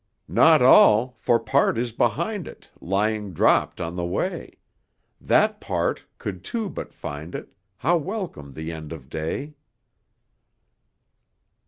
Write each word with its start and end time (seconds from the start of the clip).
"Not 0.27 0.63
all! 0.63 1.13
for 1.19 1.39
part 1.39 1.77
is 1.77 1.91
behind 1.91 2.47
it, 2.47 2.71
Lying 2.79 3.33
dropped 3.33 3.79
on 3.79 3.95
the 3.95 4.03
way; 4.03 4.53
That 5.21 5.59
part 5.61 6.05
could 6.17 6.43
two 6.43 6.71
but 6.71 6.91
find 6.91 7.35
it, 7.35 7.53
How 7.77 7.97
welcome 7.97 8.53
the 8.53 8.71
end 8.71 8.91
of 8.93 9.09
day!" 9.11 9.53